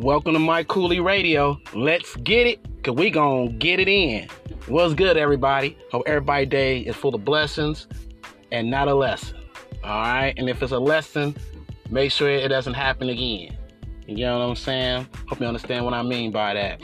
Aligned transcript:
Welcome 0.00 0.32
to 0.32 0.38
Mike 0.38 0.68
Kooly 0.68 1.04
Radio. 1.04 1.60
Let's 1.74 2.16
get 2.16 2.46
it, 2.46 2.82
cause 2.82 2.94
we 2.94 3.10
gonna 3.10 3.50
get 3.50 3.78
it 3.78 3.88
in. 3.88 4.26
What's 4.66 4.94
good, 4.94 5.18
everybody? 5.18 5.76
Hope 5.90 6.04
everybody 6.06 6.46
day 6.46 6.78
is 6.80 6.96
full 6.96 7.14
of 7.14 7.26
blessings 7.26 7.88
and 8.50 8.70
not 8.70 8.88
a 8.88 8.94
lesson. 8.94 9.36
All 9.84 10.00
right, 10.00 10.32
and 10.38 10.48
if 10.48 10.62
it's 10.62 10.72
a 10.72 10.78
lesson, 10.78 11.36
make 11.90 12.10
sure 12.10 12.30
it 12.30 12.48
doesn't 12.48 12.72
happen 12.72 13.10
again. 13.10 13.58
You 14.06 14.16
know 14.24 14.38
what 14.38 14.44
I'm 14.46 14.56
saying? 14.56 15.08
Hope 15.28 15.40
you 15.40 15.46
understand 15.46 15.84
what 15.84 15.92
I 15.92 16.02
mean 16.02 16.32
by 16.32 16.54
that. 16.54 16.80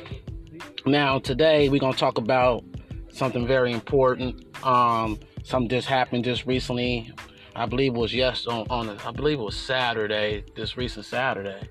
Now, 0.85 1.19
today 1.19 1.71
we're 1.71 1.81
gonna 1.81 1.97
talk 1.97 2.19
about 2.19 2.63
something 3.11 3.47
very 3.47 3.73
important. 3.73 4.45
Um, 4.67 5.19
something 5.45 5.71
just 5.71 5.89
happened 5.89 6.25
just 6.25 6.45
recently. 6.45 7.11
I 7.57 7.65
believe 7.65 7.95
it 7.95 7.99
was 7.99 8.15
yes 8.15 8.47
on, 8.47 8.67
on 8.69 8.91
I 8.91 9.11
believe 9.13 9.39
it 9.39 9.45
was 9.45 9.57
Saturday, 9.57 10.45
this 10.55 10.77
recent 10.77 11.07
Saturday. 11.07 11.71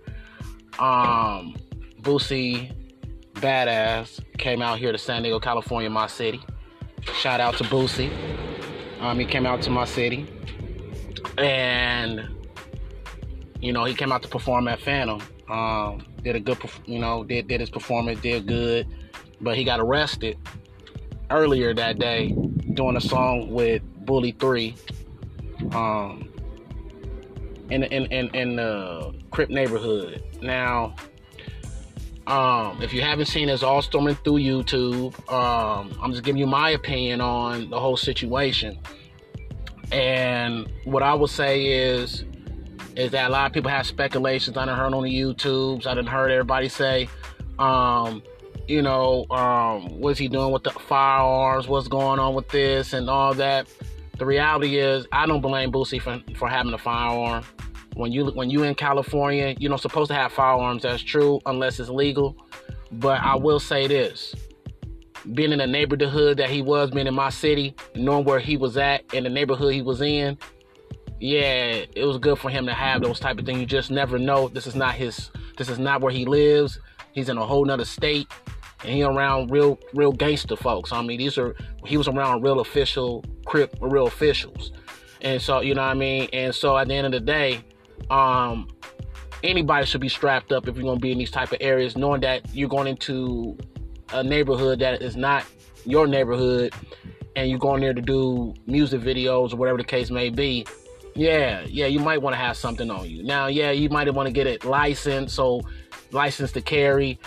Um, 0.80 1.56
Boosie 2.02 2.72
Badass 3.34 4.20
came 4.38 4.62
out 4.62 4.80
here 4.80 4.92
to 4.92 4.98
San 4.98 5.24
Diego, 5.24 5.40
California, 5.40 5.90
my 5.90 6.08
city. 6.08 6.42
Shout 7.14 7.40
out 7.40 7.56
to 7.58 7.64
Boosie. 7.66 8.12
Um, 9.00 9.20
he 9.20 9.26
came 9.26 9.46
out 9.46 9.62
to 9.64 9.70
my 9.70 9.86
city, 9.86 10.28
and 11.38 12.28
you 13.62 13.72
know 13.72 13.86
he 13.86 13.94
came 13.94 14.12
out 14.12 14.24
to 14.24 14.28
perform 14.28 14.68
at 14.68 14.80
Phantom. 14.80 15.22
Um, 15.50 16.06
did 16.24 16.36
a 16.36 16.40
good, 16.40 16.58
you 16.86 17.00
know, 17.00 17.24
did 17.24 17.48
did 17.48 17.60
his 17.60 17.70
performance, 17.70 18.20
did 18.22 18.48
good, 18.48 18.88
but 19.40 19.56
he 19.56 19.64
got 19.64 19.80
arrested 19.80 20.38
earlier 21.30 21.74
that 21.74 22.00
day 22.00 22.36
doing 22.74 22.98
a 22.98 23.02
song 23.02 23.52
with 23.52 23.82
Bully 24.06 24.32
Three. 24.32 24.76
Um, 25.72 26.27
in 27.70 27.84
in 27.84 28.06
in 28.06 28.36
in 28.36 28.56
the 28.56 29.14
Crip 29.32 29.50
neighborhood. 29.50 30.24
Now, 30.42 30.96
um, 32.28 32.82
if 32.82 32.94
you 32.94 33.02
haven't 33.02 33.28
seen 33.28 33.48
this, 33.48 33.64
all 33.64 33.82
storming 33.82 34.16
through 34.16 34.40
YouTube. 34.40 35.14
Um, 35.32 35.98
I'm 36.02 36.12
just 36.12 36.24
giving 36.24 36.40
you 36.40 36.48
my 36.48 36.72
opinion 36.72 37.22
on 37.22 37.70
the 37.70 37.80
whole 37.80 37.98
situation. 37.98 38.78
And 39.92 40.70
what 40.84 41.04
I 41.04 41.14
would 41.14 41.30
say 41.30 41.68
is, 41.68 42.26
is 42.98 43.12
that 43.12 43.30
a 43.30 43.32
lot 43.32 43.46
of 43.46 43.54
people 43.54 43.72
have 43.72 43.88
speculations. 43.88 44.58
I 44.58 44.66
done 44.66 44.78
heard 44.78 44.94
on 44.94 45.04
the 45.04 45.10
YouTubes. 45.10 45.88
I 45.88 45.94
done 45.94 46.06
heard 46.06 46.30
everybody 46.30 46.68
say, 46.68 47.08
um, 47.60 48.22
you 48.68 48.82
know, 48.82 49.26
um, 49.30 50.00
what's 50.02 50.20
he 50.20 50.28
doing 50.28 50.52
with 50.52 50.64
the 50.64 50.72
firearms? 50.72 51.70
What's 51.70 51.88
going 51.88 52.20
on 52.20 52.34
with 52.34 52.50
this 52.50 52.92
and 52.92 53.10
all 53.10 53.34
that? 53.36 53.68
The 54.18 54.26
reality 54.26 54.78
is, 54.78 55.06
I 55.12 55.26
don't 55.26 55.42
blame 55.42 55.72
Boosie 55.72 56.02
for, 56.02 56.22
for 56.36 56.48
having 56.48 56.74
a 56.74 56.78
firearm. 56.78 57.44
When 57.96 58.12
you 58.12 58.28
when 58.28 58.50
you 58.50 58.64
in 58.64 58.76
California, 58.76 59.56
you're 59.60 59.72
not 59.72 59.82
supposed 59.82 60.10
to 60.10 60.16
have 60.16 60.32
firearms. 60.32 60.84
That's 60.84 61.02
true, 61.02 61.40
unless 61.46 61.80
it's 61.80 61.90
legal. 61.90 62.36
But 62.92 63.22
I 63.22 63.36
will 63.36 63.60
say 63.60 63.88
this: 63.88 64.36
being 65.34 65.52
in 65.52 65.60
the 65.60 65.68
neighborhood 65.68 66.38
that 66.38 66.50
he 66.50 66.62
was, 66.62 66.92
being 66.92 67.08
in 67.08 67.16
my 67.16 67.30
city, 67.30 67.76
knowing 67.96 68.26
where 68.26 68.40
he 68.40 68.56
was 68.56 68.78
at 68.78 69.14
in 69.14 69.24
the 69.24 69.30
neighborhood 69.30 69.74
he 69.74 69.82
was 69.82 70.02
in, 70.02 70.38
yeah, 71.20 71.86
it 71.96 72.06
was 72.06 72.18
good 72.18 72.38
for 72.38 72.50
him 72.50 72.66
to 72.68 72.74
have 72.74 73.02
those 73.02 73.20
type 73.20 73.40
of 73.40 73.46
things. 73.46 73.60
You 73.60 73.66
just 73.66 73.90
never 73.90 74.20
know. 74.20 74.48
This 74.48 74.68
is 74.68 74.76
not 74.76 74.94
his. 74.94 75.32
This 75.58 75.70
is 75.70 75.80
not 75.80 76.02
where 76.02 76.12
he 76.12 76.26
lives. 76.26 76.80
He's 77.14 77.30
in 77.30 77.38
a 77.38 77.46
whole 77.46 77.66
nother 77.66 77.86
state, 77.86 78.28
and 78.84 78.94
he 78.94 79.04
around 79.04 79.52
real, 79.52 79.80
real 79.94 80.12
gangster 80.12 80.56
folks. 80.56 80.92
I 80.92 81.02
mean, 81.02 81.18
these 81.18 81.38
are 81.38 81.56
he 81.86 81.98
was 81.98 82.08
around 82.08 82.44
real 82.44 82.60
official, 82.60 83.24
crip, 83.46 83.76
real 83.82 84.08
officials, 84.08 84.72
and 85.22 85.42
so 85.42 85.62
you 85.62 85.76
know 85.76 85.82
what 85.82 85.92
I 85.92 85.96
mean. 85.96 86.30
And 86.34 86.54
so 86.54 86.78
at 86.78 86.88
the 86.88 86.94
end 86.94 87.06
of 87.06 87.12
the 87.12 87.20
day, 87.20 87.62
um, 88.10 88.68
anybody 89.44 89.86
should 89.86 90.02
be 90.02 90.10
strapped 90.10 90.52
up 90.52 90.68
if 90.68 90.76
you're 90.76 90.84
going 90.84 90.98
to 90.98 91.02
be 91.02 91.12
in 91.12 91.18
these 91.18 91.32
type 91.32 91.52
of 91.52 91.58
areas, 91.62 91.98
knowing 91.98 92.22
that 92.22 92.42
you're 92.54 92.70
going 92.70 92.88
into 92.88 93.58
a 94.14 94.24
neighborhood 94.24 94.80
that 94.80 95.02
is 95.02 95.16
not 95.16 95.46
your 95.86 96.08
neighborhood, 96.08 96.74
and 97.36 97.50
you're 97.50 97.60
going 97.60 97.82
there 97.82 97.94
to 97.94 98.02
do 98.02 98.54
music 98.66 99.02
videos 99.02 99.54
or 99.54 99.58
whatever 99.58 99.78
the 99.78 99.84
case 99.84 100.10
may 100.10 100.30
be. 100.30 100.66
Yeah, 101.16 101.66
yeah, 101.68 101.88
you 101.88 102.00
might 102.00 102.22
want 102.22 102.36
to 102.36 102.38
have 102.38 102.58
something 102.58 102.92
on 102.92 103.10
you. 103.10 103.24
Now, 103.24 103.48
yeah, 103.48 103.72
you 103.72 103.90
might 103.90 104.12
want 104.14 104.28
to 104.28 104.32
get 104.32 104.46
it 104.46 104.64
licensed, 104.64 105.36
so 105.36 105.62
license 106.12 106.52
to 106.52 106.62
carry, 106.62 107.20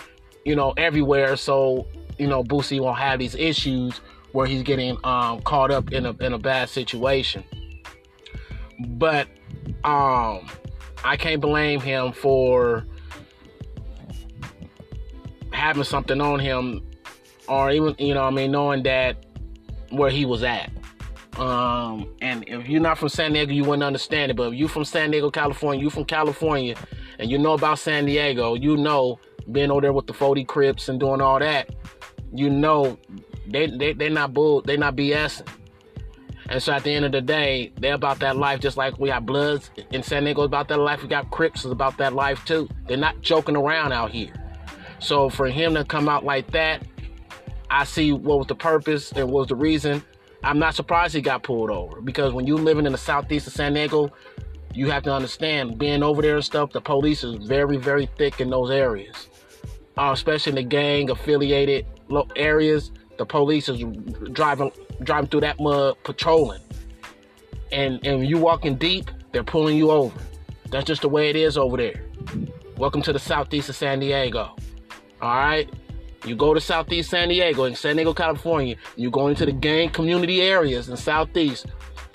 you 0.45 0.55
know, 0.55 0.73
everywhere, 0.77 1.35
so 1.35 1.87
you 2.17 2.27
know 2.27 2.43
Boosie 2.43 2.79
won't 2.79 2.99
have 2.99 3.19
these 3.19 3.35
issues 3.35 4.01
where 4.31 4.47
he's 4.47 4.63
getting 4.63 4.97
um, 5.03 5.41
caught 5.41 5.71
up 5.71 5.91
in 5.91 6.05
a 6.05 6.11
in 6.23 6.33
a 6.33 6.39
bad 6.39 6.69
situation. 6.69 7.43
But 8.79 9.27
um 9.83 10.47
I 11.03 11.17
can't 11.17 11.41
blame 11.41 11.79
him 11.79 12.11
for 12.13 12.85
having 15.51 15.83
something 15.83 16.21
on 16.21 16.39
him 16.39 16.87
or 17.47 17.71
even 17.71 17.95
you 17.97 18.13
know 18.13 18.23
I 18.23 18.29
mean 18.29 18.51
knowing 18.51 18.83
that 18.83 19.25
where 19.89 20.09
he 20.09 20.25
was 20.25 20.43
at. 20.43 20.71
Um, 21.37 22.13
and 22.21 22.43
if 22.47 22.67
you're 22.67 22.81
not 22.81 22.97
from 22.97 23.09
San 23.09 23.33
Diego, 23.33 23.53
you 23.53 23.63
wouldn't 23.63 23.83
understand 23.83 24.31
it. 24.31 24.35
But 24.35 24.49
if 24.49 24.53
you're 24.53 24.69
from 24.69 24.85
San 24.85 25.11
Diego, 25.11 25.31
California, 25.31 25.81
you 25.81 25.89
from 25.89 26.05
California, 26.05 26.75
and 27.19 27.31
you 27.31 27.37
know 27.37 27.53
about 27.53 27.79
San 27.79 28.05
Diego, 28.05 28.53
you 28.53 28.77
know 28.77 29.19
being 29.51 29.71
over 29.71 29.81
there 29.81 29.93
with 29.93 30.07
the 30.07 30.13
40 30.13 30.43
Crips 30.45 30.89
and 30.89 30.99
doing 30.99 31.21
all 31.21 31.39
that, 31.39 31.69
you 32.33 32.49
know 32.49 32.97
they 33.47 33.67
they 33.67 33.93
they 33.93 34.09
not 34.09 34.33
bull, 34.33 34.61
they 34.61 34.77
not 34.77 34.95
BSing. 34.95 35.47
And 36.49 36.61
so 36.61 36.73
at 36.73 36.83
the 36.83 36.91
end 36.91 37.05
of 37.05 37.13
the 37.13 37.21
day, 37.21 37.71
they're 37.79 37.93
about 37.93 38.19
that 38.19 38.35
life 38.35 38.59
just 38.59 38.75
like 38.75 38.99
we 38.99 39.07
got 39.07 39.25
Bloods 39.25 39.71
in 39.91 40.03
San 40.03 40.25
Diego 40.25 40.41
about 40.41 40.67
that 40.67 40.79
life. 40.79 41.01
We 41.01 41.07
got 41.07 41.31
Crips 41.31 41.63
is 41.63 41.71
about 41.71 41.97
that 41.97 42.13
life 42.13 42.43
too. 42.43 42.67
They're 42.87 42.97
not 42.97 43.21
joking 43.21 43.55
around 43.55 43.93
out 43.93 44.11
here. 44.11 44.33
So 44.99 45.29
for 45.29 45.47
him 45.47 45.73
to 45.75 45.85
come 45.85 46.09
out 46.09 46.25
like 46.25 46.51
that, 46.51 46.85
I 47.69 47.85
see 47.85 48.11
what 48.11 48.37
was 48.37 48.47
the 48.47 48.55
purpose 48.55 49.13
and 49.13 49.31
what 49.31 49.41
was 49.41 49.47
the 49.47 49.55
reason. 49.55 50.03
I'm 50.43 50.59
not 50.59 50.75
surprised 50.75 51.13
he 51.13 51.21
got 51.21 51.43
pulled 51.43 51.69
over 51.69 52.01
because 52.01 52.33
when 52.33 52.45
you're 52.45 52.59
living 52.59 52.85
in 52.85 52.91
the 52.91 52.97
southeast 52.97 53.47
of 53.47 53.53
San 53.53 53.73
Diego, 53.73 54.11
you 54.73 54.89
have 54.89 55.03
to 55.03 55.13
understand 55.13 55.77
being 55.77 56.03
over 56.03 56.21
there 56.21 56.35
and 56.35 56.45
stuff, 56.45 56.71
the 56.71 56.81
police 56.81 57.23
is 57.23 57.35
very, 57.47 57.77
very 57.77 58.07
thick 58.17 58.41
in 58.41 58.49
those 58.49 58.71
areas. 58.71 59.27
Uh, 59.97 60.11
especially 60.13 60.51
in 60.51 60.55
the 60.55 60.63
gang 60.63 61.09
affiliated 61.09 61.85
areas, 62.35 62.91
the 63.17 63.25
police 63.25 63.67
is 63.69 63.83
driving 64.31 64.71
driving 65.03 65.29
through 65.29 65.41
that 65.41 65.59
mud 65.59 65.95
patrolling. 66.03 66.61
And 67.71 68.05
and 68.05 68.25
you 68.25 68.37
walking 68.37 68.75
deep, 68.75 69.11
they're 69.31 69.43
pulling 69.43 69.77
you 69.77 69.91
over. 69.91 70.19
That's 70.69 70.85
just 70.85 71.01
the 71.01 71.09
way 71.09 71.29
it 71.29 71.35
is 71.35 71.57
over 71.57 71.77
there. 71.77 72.05
Welcome 72.77 73.01
to 73.03 73.13
the 73.13 73.19
southeast 73.19 73.69
of 73.69 73.75
San 73.75 73.99
Diego. 73.99 74.55
All 75.21 75.35
right. 75.35 75.69
You 76.25 76.35
go 76.35 76.53
to 76.53 76.61
Southeast 76.61 77.09
San 77.09 77.29
Diego 77.29 77.63
in 77.63 77.75
San 77.75 77.95
Diego, 77.95 78.13
California. 78.13 78.75
You 78.95 79.09
go 79.09 79.27
into 79.27 79.45
the 79.45 79.51
gang 79.51 79.89
community 79.89 80.41
areas 80.41 80.87
in 80.87 80.95
Southeast. 80.95 81.65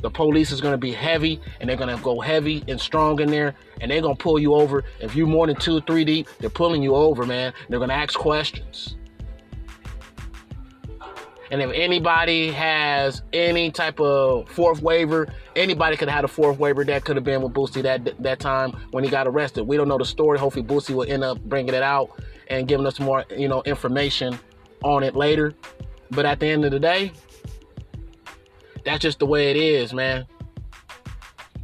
The 0.06 0.10
police 0.10 0.52
is 0.52 0.60
going 0.60 0.70
to 0.70 0.78
be 0.78 0.92
heavy, 0.92 1.40
and 1.58 1.68
they're 1.68 1.76
going 1.76 1.94
to 1.94 2.00
go 2.00 2.20
heavy 2.20 2.62
and 2.68 2.80
strong 2.80 3.18
in 3.20 3.28
there, 3.28 3.56
and 3.80 3.90
they're 3.90 4.00
going 4.00 4.16
to 4.16 4.22
pull 4.22 4.38
you 4.38 4.54
over. 4.54 4.84
If 5.00 5.16
you're 5.16 5.26
more 5.26 5.48
than 5.48 5.56
two 5.56 5.80
three 5.80 6.04
deep, 6.04 6.28
they're 6.38 6.48
pulling 6.48 6.80
you 6.80 6.94
over, 6.94 7.26
man. 7.26 7.52
They're 7.68 7.80
going 7.80 7.88
to 7.88 7.96
ask 7.96 8.16
questions. 8.16 8.94
And 11.50 11.60
if 11.60 11.72
anybody 11.74 12.52
has 12.52 13.22
any 13.32 13.72
type 13.72 13.98
of 13.98 14.48
fourth 14.48 14.80
waiver, 14.80 15.26
anybody 15.56 15.96
could 15.96 16.08
have 16.08 16.14
had 16.14 16.24
a 16.24 16.28
fourth 16.28 16.60
waiver 16.60 16.84
that 16.84 17.04
could 17.04 17.16
have 17.16 17.24
been 17.24 17.42
with 17.42 17.52
Boosie 17.52 17.82
that 17.82 18.22
that 18.22 18.38
time 18.38 18.74
when 18.92 19.02
he 19.02 19.10
got 19.10 19.26
arrested. 19.26 19.64
We 19.64 19.76
don't 19.76 19.88
know 19.88 19.98
the 19.98 20.04
story. 20.04 20.38
Hopefully, 20.38 20.64
Boosie 20.64 20.94
will 20.94 21.10
end 21.10 21.24
up 21.24 21.40
bringing 21.40 21.74
it 21.74 21.82
out 21.82 22.10
and 22.46 22.68
giving 22.68 22.86
us 22.86 23.00
more, 23.00 23.24
you 23.36 23.48
know, 23.48 23.60
information 23.64 24.38
on 24.84 25.02
it 25.02 25.16
later. 25.16 25.52
But 26.12 26.26
at 26.26 26.38
the 26.38 26.46
end 26.46 26.64
of 26.64 26.70
the 26.70 26.78
day, 26.78 27.10
that's 28.86 29.02
just 29.02 29.18
the 29.18 29.26
way 29.26 29.50
it 29.50 29.56
is, 29.58 29.92
man. 29.92 30.24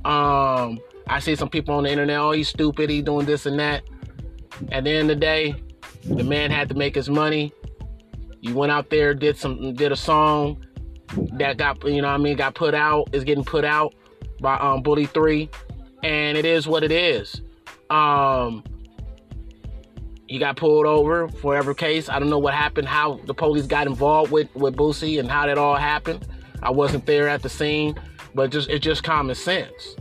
Um, 0.05 0.79
I 1.07 1.21
see 1.21 1.35
some 1.35 1.49
people 1.49 1.75
on 1.75 1.85
the 1.85 1.91
internet, 1.91 2.19
oh, 2.19 2.33
he's 2.33 2.49
stupid, 2.49 2.91
he's 2.91 3.05
doing 3.05 3.25
this 3.25 3.47
and 3.47 3.59
that. 3.59 3.85
At 4.71 4.85
the 4.85 4.91
end 4.91 5.11
of 5.11 5.17
the 5.17 5.21
day, 5.21 5.55
the 6.05 6.25
man 6.25 6.51
had 6.51 6.69
to 6.69 6.75
make 6.75 6.95
his 6.95 7.09
money 7.09 7.55
you 8.43 8.57
went 8.57 8.73
out 8.73 8.91
there, 8.91 9.15
did 9.15 9.39
some, 9.39 9.73
did 9.75 9.93
a 9.93 9.97
song 9.97 10.63
that 11.35 11.57
got, 11.57 11.83
you 11.85 12.03
know, 12.03 12.09
I 12.09 12.19
mean, 12.19 12.37
got 12.37 12.55
put 12.55 12.75
out, 12.75 13.09
is 13.13 13.25
getting 13.25 13.45
put 13.45 13.65
out 13.65 13.95
by 14.41 14.57
um, 14.59 14.83
Bully 14.83 15.07
Three, 15.07 15.49
and 16.03 16.37
it 16.37 16.45
is 16.45 16.67
what 16.67 16.83
it 16.83 16.91
is. 16.91 17.41
Um, 17.89 18.65
he 20.27 20.41
got 20.41 20.57
pulled 20.57 20.87
over 20.87 21.29
for 21.29 21.55
every 21.55 21.77
case. 21.77 22.09
I 22.09 22.19
don't 22.19 22.31
know 22.31 22.39
what 22.41 22.53
happened, 22.53 22.89
how 22.89 23.21
the 23.27 23.35
police 23.35 23.67
got 23.67 23.87
involved 23.87 24.33
with 24.33 24.53
with 24.57 24.75
Boosie, 24.75 25.21
and 25.21 25.31
how 25.31 25.47
that 25.47 25.57
all 25.57 25.77
happened. 25.77 26.27
I 26.63 26.71
wasn't 26.71 27.07
there 27.07 27.29
at 27.29 27.43
the 27.43 27.49
scene, 27.49 27.95
but 28.35 28.51
just 28.51 28.69
it's 28.69 28.85
just 28.85 29.03
common 29.03 29.35
sense. 29.35 29.97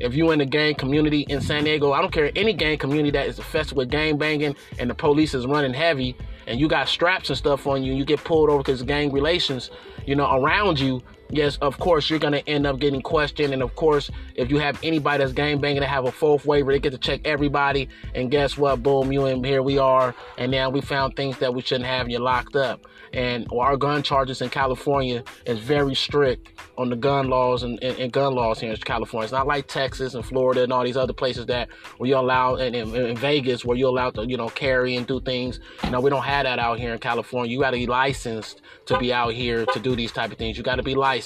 If 0.00 0.14
you 0.14 0.30
in 0.30 0.38
the 0.38 0.46
gang 0.46 0.74
community 0.74 1.26
in 1.28 1.42
San 1.42 1.64
Diego, 1.64 1.92
I 1.92 2.00
don't 2.00 2.12
care 2.12 2.30
any 2.34 2.54
gang 2.54 2.78
community 2.78 3.10
that 3.10 3.26
is 3.26 3.38
infested 3.38 3.76
with 3.76 3.90
gang 3.90 4.16
banging 4.16 4.56
and 4.78 4.88
the 4.88 4.94
police 4.94 5.34
is 5.34 5.46
running 5.46 5.74
heavy, 5.74 6.16
and 6.46 6.58
you 6.58 6.68
got 6.68 6.88
straps 6.88 7.28
and 7.28 7.36
stuff 7.36 7.66
on 7.66 7.82
you, 7.82 7.92
and 7.92 7.98
you 7.98 8.04
get 8.04 8.24
pulled 8.24 8.48
over 8.48 8.58
because 8.58 8.82
gang 8.82 9.12
relations, 9.12 9.70
you 10.06 10.16
know, 10.16 10.34
around 10.34 10.80
you, 10.80 11.02
yes, 11.30 11.56
of 11.58 11.78
course, 11.78 12.10
you're 12.10 12.18
going 12.18 12.32
to 12.32 12.48
end 12.48 12.66
up 12.66 12.78
getting 12.78 13.02
questioned. 13.02 13.52
And 13.52 13.62
of 13.62 13.74
course, 13.76 14.10
if 14.34 14.50
you 14.50 14.58
have 14.58 14.78
anybody 14.82 15.22
that's 15.22 15.32
game 15.32 15.60
banging 15.60 15.80
to 15.80 15.86
have 15.86 16.04
a 16.04 16.12
fourth 16.12 16.46
waiver, 16.46 16.72
they 16.72 16.78
get 16.78 16.92
to 16.92 16.98
check 16.98 17.20
everybody. 17.24 17.88
And 18.14 18.30
guess 18.30 18.56
what? 18.56 18.82
Boom, 18.82 19.12
you 19.12 19.26
and 19.26 19.44
here 19.44 19.62
we 19.62 19.78
are. 19.78 20.14
And 20.38 20.50
now 20.50 20.70
we 20.70 20.80
found 20.80 21.16
things 21.16 21.38
that 21.38 21.54
we 21.54 21.62
shouldn't 21.62 21.86
have 21.86 22.02
and 22.02 22.12
you're 22.12 22.20
locked 22.20 22.56
up. 22.56 22.86
And 23.12 23.48
our 23.52 23.76
gun 23.76 24.02
charges 24.02 24.40
in 24.40 24.50
California 24.50 25.24
is 25.44 25.58
very 25.58 25.96
strict 25.96 26.50
on 26.78 26.90
the 26.90 26.96
gun 26.96 27.28
laws 27.28 27.64
and, 27.64 27.82
and, 27.82 27.98
and 27.98 28.12
gun 28.12 28.34
laws 28.34 28.60
here 28.60 28.70
in 28.70 28.76
California. 28.76 29.24
It's 29.24 29.32
not 29.32 29.48
like 29.48 29.66
Texas 29.66 30.14
and 30.14 30.24
Florida 30.24 30.62
and 30.62 30.72
all 30.72 30.84
these 30.84 30.96
other 30.96 31.12
places 31.12 31.46
that 31.46 31.68
where 31.98 32.08
you're 32.08 32.18
allowed, 32.18 32.60
and 32.60 32.76
in, 32.76 32.94
in 32.94 33.16
Vegas 33.16 33.64
where 33.64 33.76
you're 33.76 33.88
allowed 33.88 34.14
to, 34.14 34.26
you 34.26 34.36
know, 34.36 34.48
carry 34.48 34.94
and 34.94 35.06
do 35.06 35.20
things. 35.20 35.58
You 35.82 35.90
know, 35.90 36.00
we 36.00 36.08
don't 36.08 36.22
have 36.22 36.44
that 36.44 36.60
out 36.60 36.78
here 36.78 36.92
in 36.92 37.00
California. 37.00 37.52
You 37.52 37.58
got 37.58 37.72
to 37.72 37.78
be 37.78 37.86
licensed 37.86 38.62
to 38.86 38.98
be 38.98 39.12
out 39.12 39.32
here 39.32 39.66
to 39.66 39.80
do 39.80 39.96
these 39.96 40.12
type 40.12 40.30
of 40.30 40.38
things. 40.38 40.56
You 40.56 40.62
got 40.62 40.76
to 40.76 40.82
be 40.84 40.94
licensed. 40.94 41.19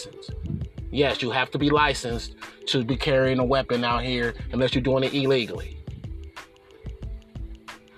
Yes, 0.91 1.23
you 1.23 1.31
have 1.31 1.51
to 1.51 1.59
be 1.59 1.71
licensed 1.71 2.37
to 2.67 2.85
be 2.85 2.97
carrying 2.97 3.39
a 3.41 3.45
weapon 3.45 3.85
out 3.85 4.03
here 4.03 4.35
unless 4.53 4.75
you're 4.75 4.83
doing 4.83 5.03
it 5.03 5.13
illegally. 5.13 5.77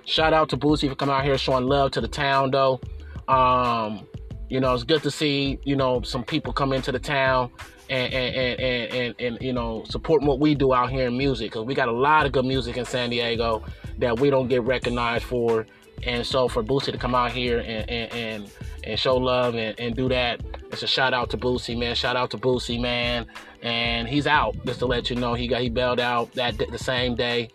Shout 0.06 0.32
out 0.32 0.48
to 0.50 0.56
Boosie 0.56 0.88
for 0.88 0.94
coming 0.94 1.14
out 1.14 1.24
here 1.24 1.36
showing 1.36 1.66
love 1.66 1.90
to 1.92 2.00
the 2.00 2.08
town, 2.08 2.52
though. 2.52 2.80
Um, 3.28 4.06
you 4.48 4.60
know, 4.60 4.72
it's 4.72 4.84
good 4.84 5.02
to 5.02 5.10
see, 5.10 5.58
you 5.64 5.76
know, 5.76 6.00
some 6.02 6.22
people 6.22 6.52
come 6.52 6.72
into 6.72 6.92
the 6.92 6.98
town 6.98 7.50
and 7.90 8.12
and, 8.14 8.36
and, 8.36 8.60
and, 8.60 8.94
and, 8.94 9.14
and 9.20 9.38
you 9.40 9.52
know, 9.52 9.84
supporting 9.88 10.26
what 10.26 10.38
we 10.38 10.54
do 10.54 10.72
out 10.72 10.90
here 10.90 11.08
in 11.08 11.18
music. 11.18 11.50
Because 11.50 11.66
we 11.66 11.74
got 11.74 11.88
a 11.88 11.92
lot 11.92 12.24
of 12.24 12.32
good 12.32 12.44
music 12.44 12.76
in 12.76 12.84
San 12.84 13.10
Diego 13.10 13.64
that 13.98 14.18
we 14.20 14.30
don't 14.30 14.48
get 14.48 14.62
recognized 14.62 15.24
for. 15.24 15.66
And 16.04 16.24
so 16.24 16.46
for 16.46 16.62
Boosie 16.62 16.92
to 16.92 16.98
come 16.98 17.14
out 17.14 17.32
here 17.32 17.58
and, 17.58 17.90
and, 17.90 18.12
and, 18.12 18.50
and 18.84 18.98
show 18.98 19.16
love 19.16 19.54
and, 19.54 19.78
and 19.80 19.96
do 19.96 20.08
that, 20.08 20.40
it's 20.72 20.82
a 20.82 20.86
shout 20.86 21.14
out 21.14 21.30
to 21.30 21.38
Boosie, 21.38 21.78
man. 21.78 21.94
Shout 21.94 22.16
out 22.16 22.30
to 22.30 22.38
Boosie, 22.38 22.80
man. 22.80 23.26
And 23.62 24.06
he's 24.08 24.26
out, 24.26 24.56
just 24.64 24.80
to 24.80 24.86
let 24.86 25.10
you 25.10 25.16
know. 25.16 25.34
He 25.34 25.48
got 25.48 25.60
he 25.60 25.70
bailed 25.70 26.00
out 26.00 26.32
that 26.32 26.58
the 26.58 26.78
same 26.78 27.14
day. 27.14 27.50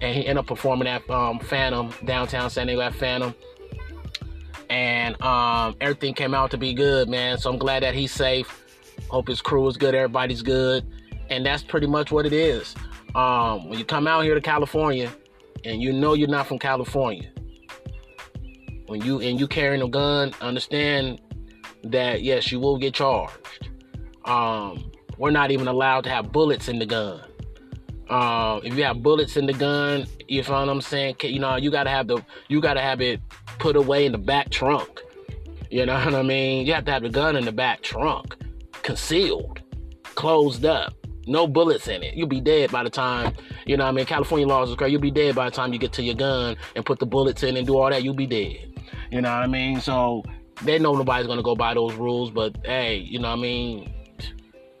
And 0.00 0.14
he 0.14 0.26
ended 0.26 0.38
up 0.38 0.46
performing 0.46 0.88
at 0.88 1.08
um, 1.08 1.38
Phantom, 1.38 1.92
downtown 2.04 2.50
San 2.50 2.66
Diego 2.66 2.82
at 2.82 2.94
Phantom 2.94 3.34
and 4.70 5.20
um, 5.22 5.76
everything 5.80 6.14
came 6.14 6.34
out 6.34 6.50
to 6.50 6.58
be 6.58 6.74
good, 6.74 7.08
man. 7.08 7.38
So 7.38 7.50
I'm 7.50 7.58
glad 7.58 7.82
that 7.82 7.94
he's 7.94 8.12
safe. 8.12 8.62
Hope 9.08 9.28
his 9.28 9.40
crew 9.40 9.68
is 9.68 9.76
good, 9.76 9.94
everybody's 9.94 10.42
good, 10.42 10.86
and 11.30 11.44
that's 11.44 11.62
pretty 11.62 11.86
much 11.86 12.10
what 12.10 12.26
it 12.26 12.32
is. 12.32 12.74
Um, 13.14 13.68
when 13.68 13.78
you 13.78 13.84
come 13.84 14.06
out 14.06 14.24
here 14.24 14.34
to 14.34 14.40
California, 14.40 15.12
and 15.64 15.80
you 15.80 15.92
know 15.92 16.14
you're 16.14 16.28
not 16.28 16.46
from 16.46 16.58
California, 16.58 17.30
when 18.86 19.00
you 19.02 19.20
and 19.20 19.38
you 19.38 19.46
carrying 19.46 19.82
a 19.82 19.88
gun, 19.88 20.32
understand 20.40 21.20
that 21.86 22.22
yes, 22.22 22.50
you 22.50 22.60
will 22.60 22.78
get 22.78 22.94
charged. 22.94 23.36
Um, 24.24 24.90
we're 25.18 25.30
not 25.30 25.50
even 25.50 25.68
allowed 25.68 26.04
to 26.04 26.10
have 26.10 26.32
bullets 26.32 26.68
in 26.68 26.78
the 26.78 26.86
gun. 26.86 27.20
Um, 28.08 28.60
if 28.64 28.74
you 28.74 28.84
have 28.84 29.02
bullets 29.02 29.36
in 29.36 29.46
the 29.46 29.52
gun, 29.52 30.06
you 30.28 30.42
what 30.42 30.68
I'm 30.68 30.80
saying? 30.80 31.16
You 31.22 31.40
know, 31.40 31.56
you 31.56 31.70
gotta 31.70 31.90
have 31.90 32.06
the 32.06 32.22
you 32.48 32.60
gotta 32.60 32.80
have 32.80 33.00
it 33.00 33.20
put 33.58 33.76
away 33.76 34.06
in 34.06 34.12
the 34.12 34.18
back 34.18 34.50
trunk. 34.50 35.00
You 35.70 35.86
know 35.86 35.94
what 36.04 36.14
I 36.14 36.22
mean? 36.22 36.66
You 36.66 36.74
have 36.74 36.84
to 36.86 36.92
have 36.92 37.02
the 37.02 37.08
gun 37.08 37.36
in 37.36 37.44
the 37.44 37.52
back 37.52 37.82
trunk, 37.82 38.36
concealed, 38.82 39.62
closed 40.14 40.64
up, 40.64 40.94
no 41.26 41.46
bullets 41.46 41.88
in 41.88 42.02
it. 42.02 42.14
You'll 42.14 42.28
be 42.28 42.40
dead 42.40 42.70
by 42.70 42.84
the 42.84 42.90
time, 42.90 43.34
you 43.66 43.76
know 43.76 43.84
what 43.84 43.90
I 43.90 43.94
mean? 43.94 44.06
California 44.06 44.46
laws 44.46 44.70
is 44.70 44.76
crazy. 44.76 44.92
You'll 44.92 45.00
be 45.00 45.10
dead 45.10 45.34
by 45.34 45.46
the 45.46 45.50
time 45.50 45.72
you 45.72 45.78
get 45.78 45.92
to 45.94 46.02
your 46.02 46.14
gun 46.14 46.56
and 46.76 46.84
put 46.84 46.98
the 46.98 47.06
bullets 47.06 47.42
in 47.42 47.56
and 47.56 47.66
do 47.66 47.78
all 47.78 47.90
that. 47.90 48.02
You'll 48.02 48.14
be 48.14 48.26
dead. 48.26 48.72
You 49.10 49.20
know 49.22 49.30
what 49.30 49.42
I 49.42 49.46
mean? 49.46 49.80
So 49.80 50.22
they 50.62 50.78
know 50.78 50.94
nobody's 50.94 51.26
gonna 51.26 51.42
go 51.42 51.54
by 51.54 51.74
those 51.74 51.94
rules, 51.94 52.30
but 52.30 52.56
hey, 52.64 52.96
you 52.96 53.18
know 53.18 53.30
what 53.30 53.38
I 53.38 53.42
mean? 53.42 53.92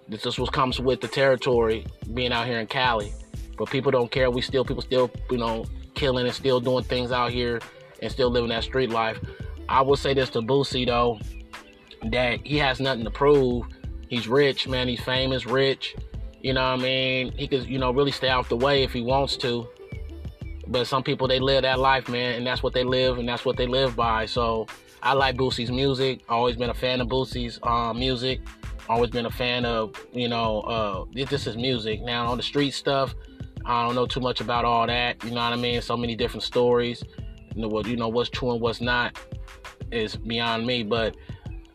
This 0.08 0.26
is 0.26 0.38
what 0.38 0.52
comes 0.52 0.80
with 0.80 1.00
the 1.00 1.08
territory 1.08 1.86
being 2.12 2.32
out 2.32 2.46
here 2.46 2.60
in 2.60 2.66
Cali. 2.66 3.12
But 3.56 3.70
people 3.70 3.90
don't 3.90 4.10
care. 4.10 4.30
We 4.30 4.42
still 4.42 4.64
people 4.64 4.82
still, 4.82 5.10
you 5.30 5.38
know, 5.38 5.64
killing 5.94 6.26
and 6.26 6.34
still 6.34 6.60
doing 6.60 6.84
things 6.84 7.12
out 7.12 7.30
here 7.30 7.60
and 8.02 8.10
still 8.10 8.30
living 8.30 8.50
that 8.50 8.64
street 8.64 8.90
life. 8.90 9.18
I 9.68 9.80
will 9.80 9.96
say 9.96 10.12
this 10.12 10.28
to 10.30 10.42
Boosie 10.42 10.86
though, 10.86 11.18
that 12.10 12.46
he 12.46 12.58
has 12.58 12.80
nothing 12.80 13.04
to 13.04 13.10
prove. 13.10 13.66
He's 14.08 14.28
rich, 14.28 14.68
man. 14.68 14.88
He's 14.88 15.00
famous, 15.00 15.46
rich. 15.46 15.96
You 16.42 16.52
know 16.52 16.72
what 16.72 16.80
I 16.80 16.82
mean? 16.82 17.32
He 17.32 17.48
could, 17.48 17.66
you 17.66 17.78
know, 17.78 17.90
really 17.90 18.12
stay 18.12 18.28
out 18.28 18.48
the 18.48 18.56
way 18.56 18.82
if 18.82 18.92
he 18.92 19.00
wants 19.00 19.36
to. 19.38 19.66
But 20.66 20.86
some 20.86 21.02
people 21.02 21.26
they 21.26 21.40
live 21.40 21.62
that 21.62 21.78
life, 21.78 22.08
man, 22.08 22.34
and 22.34 22.46
that's 22.46 22.62
what 22.62 22.74
they 22.74 22.84
live 22.84 23.18
and 23.18 23.28
that's 23.28 23.44
what 23.44 23.56
they 23.56 23.66
live 23.66 23.96
by. 23.96 24.26
So 24.26 24.66
I 25.04 25.12
like 25.12 25.36
Boosie's 25.36 25.70
music. 25.70 26.22
Always 26.28 26.56
been 26.56 26.70
a 26.70 26.74
fan 26.74 27.00
of 27.00 27.08
Boosie's 27.08 27.60
uh, 27.62 27.92
music. 27.92 28.40
Always 28.88 29.10
been 29.10 29.26
a 29.26 29.30
fan 29.30 29.64
of, 29.64 29.94
you 30.12 30.28
know, 30.28 30.60
uh, 30.62 31.04
this 31.12 31.46
is 31.46 31.56
music. 31.56 32.02
Now 32.02 32.26
on 32.26 32.36
the 32.36 32.42
street 32.42 32.72
stuff, 32.72 33.14
I 33.64 33.86
don't 33.86 33.94
know 33.94 34.06
too 34.06 34.20
much 34.20 34.40
about 34.40 34.64
all 34.64 34.86
that. 34.86 35.22
You 35.22 35.30
know 35.30 35.36
what 35.36 35.52
I 35.52 35.56
mean? 35.56 35.80
So 35.80 35.96
many 35.96 36.16
different 36.16 36.42
stories 36.42 37.04
you 37.54 37.62
know 37.62 37.68
what 37.68 37.86
you 37.86 37.96
know 37.96 38.08
what's 38.08 38.30
true 38.30 38.52
and 38.52 38.60
what's 38.60 38.80
not 38.80 39.16
is 39.90 40.16
beyond 40.16 40.66
me. 40.66 40.82
But 40.82 41.16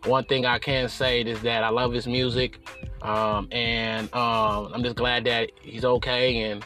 one 0.05 0.25
thing 0.25 0.45
I 0.45 0.59
can 0.59 0.89
say 0.89 1.21
is 1.21 1.41
that 1.41 1.63
I 1.63 1.69
love 1.69 1.93
his 1.93 2.07
music, 2.07 2.59
um, 3.01 3.47
and 3.51 4.13
um, 4.13 4.71
I'm 4.73 4.83
just 4.83 4.95
glad 4.95 5.23
that 5.25 5.51
he's 5.61 5.85
okay. 5.85 6.43
And 6.43 6.65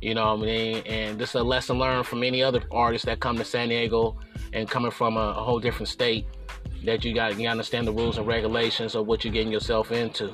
you 0.00 0.14
know, 0.14 0.34
what 0.34 0.44
I 0.44 0.46
mean, 0.46 0.82
and 0.86 1.18
this 1.18 1.30
is 1.30 1.34
a 1.34 1.42
lesson 1.42 1.78
learned 1.78 2.06
from 2.06 2.22
any 2.22 2.42
other 2.42 2.62
artists 2.70 3.04
that 3.04 3.20
come 3.20 3.36
to 3.36 3.44
San 3.44 3.68
Diego 3.68 4.16
and 4.52 4.68
coming 4.68 4.90
from 4.90 5.16
a, 5.16 5.20
a 5.20 5.44
whole 5.44 5.60
different 5.60 5.88
state. 5.88 6.26
That 6.86 7.04
you 7.04 7.14
got 7.14 7.38
you 7.38 7.46
understand 7.46 7.86
the 7.86 7.92
rules 7.92 8.16
and 8.16 8.26
regulations 8.26 8.94
of 8.94 9.06
what 9.06 9.22
you're 9.22 9.32
getting 9.32 9.52
yourself 9.52 9.92
into. 9.92 10.32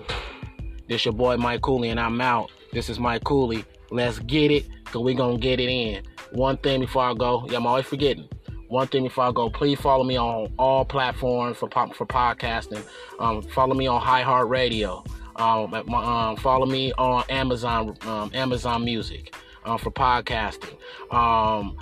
This 0.89 1.05
your 1.05 1.15
boy 1.15 1.37
Mike 1.37 1.63
Kooly, 1.63 1.91
and 1.91 1.99
I'm 1.99 2.21
out. 2.21 2.53
This 2.73 2.89
is 2.89 3.01
Mike 3.01 3.25
Kooly. 3.25 3.65
Let's 3.91 4.21
get 4.21 4.53
it, 4.53 4.67
cause 4.85 5.03
we 5.03 5.15
gonna 5.15 5.39
get 5.39 5.59
it 5.59 5.69
in. 5.69 6.05
One 6.31 6.57
thing 6.59 6.81
before 6.81 7.03
I 7.03 7.15
go, 7.15 7.45
yeah, 7.51 7.57
I'm 7.57 7.67
always 7.67 7.87
forgetting. 7.87 8.29
One 8.69 8.87
thing 8.87 9.03
before 9.03 9.25
I 9.25 9.33
go, 9.33 9.51
please 9.51 9.81
follow 9.81 10.05
me 10.05 10.17
on 10.17 10.53
all 10.59 10.85
platforms 10.85 11.57
for 11.57 11.69
for 11.69 12.07
podcasting. 12.07 12.85
Um, 13.19 13.43
follow 13.43 13.75
me 13.75 13.89
on 13.89 14.01
iHeartRadio. 14.01 15.05
Um, 15.35 15.75
um, 15.75 16.37
follow 16.37 16.67
me 16.67 16.93
on 16.93 17.25
Amazon 17.29 17.97
um, 18.03 18.31
Amazon 18.33 18.85
Music 18.85 19.35
uh, 19.67 19.77
for 19.77 19.91
podcasting. 19.91 20.77
Um, 21.13 21.77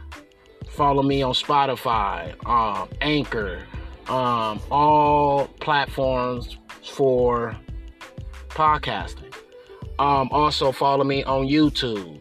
follow 0.69 1.03
me 1.03 1.23
on 1.23 1.35
Spotify, 1.35 2.35
um, 2.49 2.89
Anchor, 3.01 3.63
um, 4.09 4.61
all 4.71 5.47
platforms 5.61 6.57
for 6.83 7.57
podcasting. 8.49 9.33
Um, 9.99 10.29
also 10.33 10.73
follow 10.73 11.05
me 11.05 11.23
on 11.25 11.47
YouTube. 11.47 12.21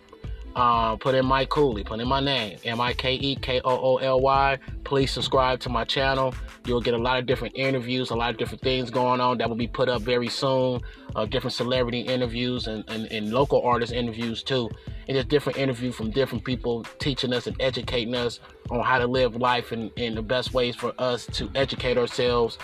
Uh, 0.55 0.95
put 0.97 1.15
in 1.15 1.25
Mike 1.25 1.49
Kooly, 1.49 1.83
put 1.83 1.99
in 1.99 2.07
my 2.07 2.19
name, 2.19 2.59
M 2.63 2.79
I 2.79 2.93
K 2.93 3.15
E 3.15 3.35
K 3.35 3.59
O 3.65 3.71
O 3.71 3.97
L 3.97 4.19
Y. 4.19 4.59
Please 4.83 5.11
subscribe 5.11 5.59
to 5.61 5.69
my 5.69 5.83
channel. 5.83 6.33
You'll 6.65 6.81
get 6.81 6.93
a 6.93 6.97
lot 6.97 7.17
of 7.17 7.25
different 7.25 7.55
interviews, 7.57 8.11
a 8.11 8.15
lot 8.15 8.29
of 8.29 8.37
different 8.37 8.61
things 8.61 8.91
going 8.91 9.19
on 9.19 9.39
that 9.39 9.49
will 9.49 9.55
be 9.55 9.67
put 9.67 9.89
up 9.89 10.03
very 10.03 10.29
soon. 10.29 10.79
Uh, 11.15 11.25
different 11.25 11.53
celebrity 11.53 12.01
interviews 12.01 12.67
and, 12.67 12.83
and, 12.87 13.11
and 13.11 13.33
local 13.33 13.61
artist 13.63 13.93
interviews 13.93 14.43
too. 14.43 14.69
And 15.07 15.17
just 15.17 15.27
different 15.27 15.57
interview 15.57 15.91
from 15.91 16.11
different 16.11 16.45
people 16.45 16.83
teaching 16.99 17.33
us 17.33 17.47
and 17.47 17.59
educating 17.59 18.15
us 18.15 18.39
on 18.69 18.81
how 18.81 18.99
to 18.99 19.07
live 19.07 19.35
life 19.35 19.71
and, 19.71 19.91
and 19.97 20.15
the 20.15 20.21
best 20.21 20.53
ways 20.53 20.75
for 20.75 20.93
us 20.99 21.25
to 21.33 21.49
educate 21.55 21.97
ourselves 21.97 22.57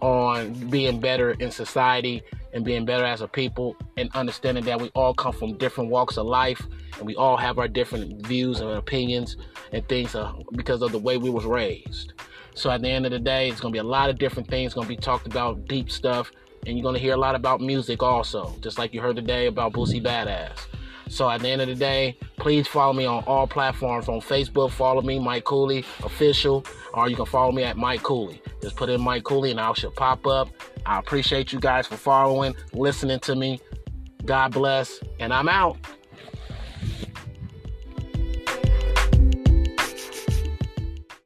on 0.00 0.52
being 0.68 1.00
better 1.00 1.30
in 1.32 1.50
society 1.50 2.22
and 2.56 2.64
being 2.64 2.86
better 2.86 3.04
as 3.04 3.20
a 3.20 3.28
people 3.28 3.76
and 3.98 4.10
understanding 4.14 4.64
that 4.64 4.80
we 4.80 4.88
all 4.94 5.12
come 5.12 5.32
from 5.32 5.58
different 5.58 5.90
walks 5.90 6.16
of 6.16 6.24
life 6.26 6.66
and 6.96 7.06
we 7.06 7.14
all 7.14 7.36
have 7.36 7.58
our 7.58 7.68
different 7.68 8.26
views 8.26 8.60
and 8.60 8.70
opinions 8.70 9.36
and 9.72 9.86
things 9.88 10.14
uh, 10.14 10.32
because 10.52 10.80
of 10.80 10.90
the 10.90 10.98
way 10.98 11.18
we 11.18 11.28
was 11.28 11.44
raised. 11.44 12.14
So 12.54 12.70
at 12.70 12.80
the 12.80 12.88
end 12.88 13.04
of 13.04 13.12
the 13.12 13.18
day, 13.18 13.50
it's 13.50 13.60
gonna 13.60 13.72
be 13.72 13.78
a 13.78 13.84
lot 13.84 14.08
of 14.08 14.18
different 14.18 14.48
things 14.48 14.72
gonna 14.72 14.88
be 14.88 14.96
talked 14.96 15.26
about, 15.26 15.68
deep 15.68 15.90
stuff, 15.90 16.32
and 16.66 16.78
you're 16.78 16.82
gonna 16.82 16.98
hear 16.98 17.12
a 17.12 17.18
lot 17.18 17.34
about 17.34 17.60
music 17.60 18.02
also, 18.02 18.56
just 18.62 18.78
like 18.78 18.94
you 18.94 19.02
heard 19.02 19.16
today 19.16 19.46
about 19.48 19.74
Boosie 19.74 20.02
Badass. 20.02 20.66
So 21.08 21.28
at 21.28 21.42
the 21.42 21.48
end 21.48 21.60
of 21.60 21.68
the 21.68 21.74
day, 21.74 22.16
please 22.38 22.66
follow 22.66 22.94
me 22.94 23.04
on 23.04 23.22
all 23.24 23.46
platforms. 23.46 24.08
On 24.08 24.20
Facebook, 24.20 24.70
follow 24.70 25.02
me, 25.02 25.18
Mike 25.18 25.44
Kooly 25.44 25.84
Official, 26.04 26.64
or 26.94 27.08
you 27.08 27.16
can 27.16 27.26
follow 27.26 27.52
me 27.52 27.62
at 27.62 27.76
Mike 27.76 28.00
Kooly. 28.00 28.40
Just 28.62 28.76
put 28.76 28.88
in 28.88 29.00
Mike 29.00 29.22
Kooly 29.22 29.50
and 29.50 29.60
I 29.60 29.72
should 29.74 29.94
pop 29.94 30.26
up. 30.26 30.48
I 30.86 30.98
appreciate 30.98 31.52
you 31.52 31.58
guys 31.58 31.86
for 31.86 31.96
following, 31.96 32.54
listening 32.72 33.18
to 33.20 33.34
me. 33.34 33.60
God 34.24 34.52
bless, 34.52 35.00
and 35.18 35.32
I'm 35.32 35.48
out. 35.48 35.76